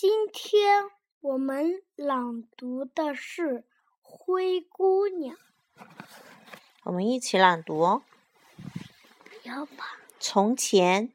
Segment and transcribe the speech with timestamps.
[0.00, 0.84] 今天
[1.20, 3.42] 我们朗读的是
[4.00, 5.36] 《灰姑娘》。
[6.84, 8.02] 我们一起朗读哦。
[9.22, 10.00] 不要吧。
[10.18, 11.12] 从前，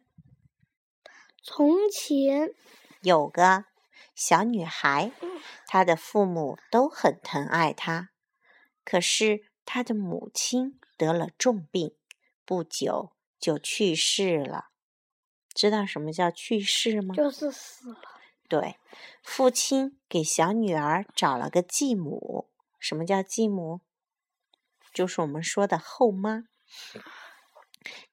[1.41, 2.53] 从前
[3.01, 3.65] 有个
[4.13, 5.11] 小女孩，
[5.65, 8.09] 她的父母都很疼爱她，
[8.83, 11.95] 可是她的母亲得了重病，
[12.45, 14.67] 不久就去世了。
[15.55, 17.15] 知道什么叫去世吗？
[17.15, 18.14] 就是死了。
[18.47, 18.77] 对，
[19.23, 22.49] 父亲给小女儿找了个继母。
[22.79, 23.81] 什么叫继母？
[24.93, 26.43] 就是我们说的后妈。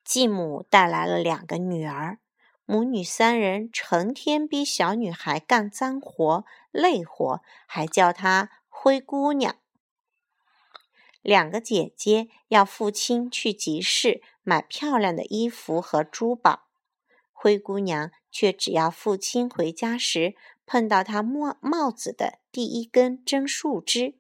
[0.05, 2.19] 继母带来了两个女儿，
[2.65, 9.57] 母女三人成天逼小女孩干脏活累活，还叫她灰姑娘。
[11.21, 16.65] 两个姐姐要父亲去集市买漂亮的衣服和珠宝。
[17.33, 20.35] 灰姑娘却只要父亲回家时
[20.67, 24.19] 碰到他帽帽子的第一根针树枝。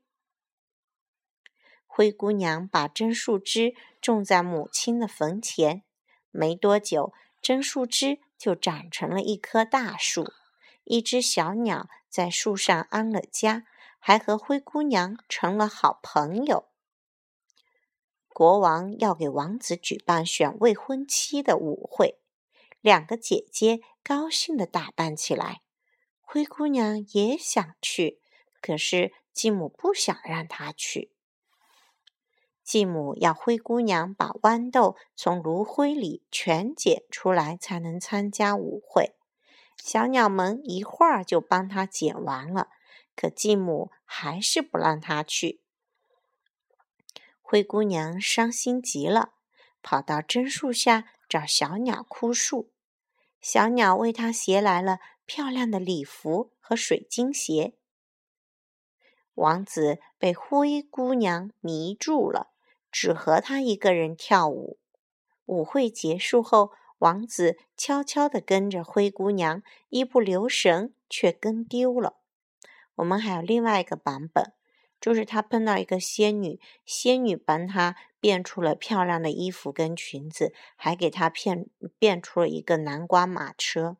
[1.86, 5.82] 灰姑娘把针树枝种在母亲的坟前，
[6.30, 10.32] 没多久，针树枝就长成了一棵大树。
[10.84, 13.64] 一只小鸟在树上安了家，
[13.98, 16.68] 还和灰姑娘成了好朋友。
[18.28, 22.18] 国王要给王子举办选未婚妻的舞会。
[22.80, 25.62] 两个姐姐高兴地打扮起来，
[26.20, 28.20] 灰姑娘也想去，
[28.60, 31.12] 可是继母不想让她去。
[32.64, 39.14] 继母要灰姑娘把豌豆从炉灰里全捡出来，才能参加舞会。
[39.76, 42.68] 小鸟们一会儿就帮她捡完了，
[43.14, 45.60] 可继母还是不让她去。
[47.40, 49.34] 灰姑娘伤心极了，
[49.82, 52.72] 跑到榛树下找小鸟哭诉。
[53.42, 57.74] 小鸟为她携来了漂亮的礼服和水晶鞋。
[59.34, 62.52] 王子被灰姑娘迷住了，
[62.90, 64.78] 只和她一个人跳舞。
[65.44, 72.20] 舞会结束后，王子悄悄地跟着灰姑娘，一不留神却跟丢了。
[72.94, 74.54] 我们还有另外一个版本。
[75.00, 81.68] 就是他碰到一个仙女，仙女帮他变出了漂亮的衣服跟裙子，还给他变
[81.98, 83.96] 变出了一个南瓜马车，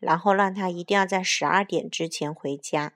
[0.00, 2.92] 然后让他一定要在十二点之前回家，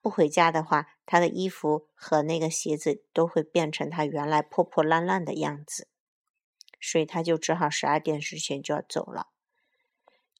[0.00, 5.86] 不回家的话，他的衣服和那个鞋子都会变成他原来破破烂烂的样子，
[6.80, 9.28] 所以他就只好十二点之前就要走了。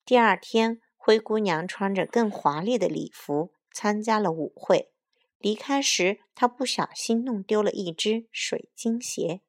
[0.04, 4.90] 第二天，灰姑娘穿着更华丽的礼服参加了舞会。
[5.38, 9.40] 离开时，他不小心弄丢了一只水晶鞋。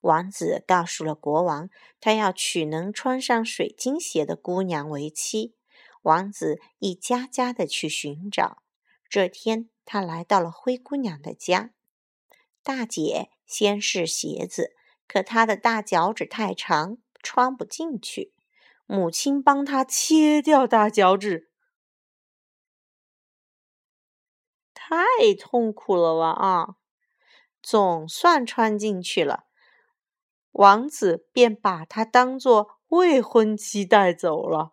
[0.00, 1.68] 王子告诉了国王，
[2.00, 5.56] 他要娶能穿上水晶鞋的姑娘为妻。
[6.02, 8.62] 王子一家家的去寻找。
[9.08, 11.72] 这天，他来到了灰姑娘的家。
[12.62, 14.76] 大姐先试鞋子，
[15.06, 18.32] 可她的大脚趾太长，穿不进去。
[18.86, 21.50] 母亲帮她切掉大脚趾。
[24.88, 26.76] 太痛苦了哇啊！
[27.62, 29.44] 总算穿进去了，
[30.52, 34.72] 王子便把她当做未婚妻带走了。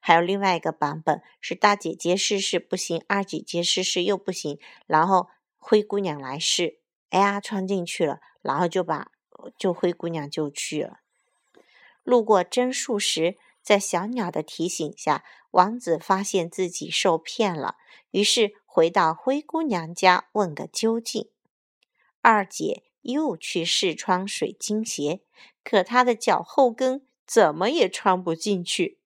[0.00, 6.78] 还有另外一个版本是大姐姐试试不行，二姐姐试试又不行，然后灰姑娘来试，
[7.10, 9.08] 哎呀，穿进去了，然后就把
[9.58, 11.00] 就灰姑娘就去了。
[12.02, 17.76] 路过榛树时，在小鸟的提醒下，王子发现自己受骗了，
[18.12, 18.54] 于是。
[18.74, 21.28] 回到灰姑娘家问个究竟。
[22.22, 25.20] 二姐又去试穿水晶鞋，
[25.62, 28.98] 可她的脚后跟怎么也穿不进去。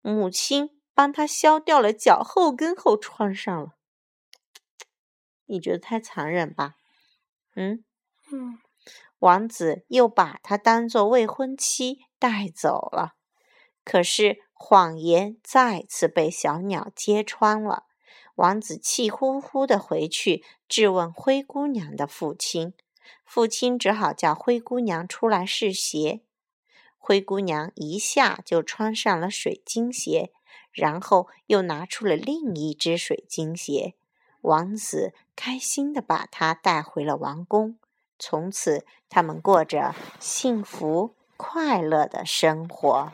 [0.00, 3.74] 母亲帮她削掉了脚后跟后穿上了。
[5.46, 6.76] 你觉得太残忍吧？
[7.56, 7.84] 嗯
[8.30, 8.60] 嗯。
[9.18, 13.16] 王子又把她当做未婚妻带走了，
[13.84, 17.86] 可是谎言再次被小鸟揭穿了。
[18.36, 22.74] 王子气呼呼地回去质问灰姑娘的父亲，
[23.24, 26.20] 父亲只好叫灰姑娘出来试鞋。
[26.96, 30.32] 灰姑娘一下就穿上了水晶鞋，
[30.72, 33.94] 然后又拿出了另一只水晶鞋。
[34.42, 37.78] 王子开心地把她带回了王宫，
[38.18, 43.12] 从此他们过着幸福快乐的生活。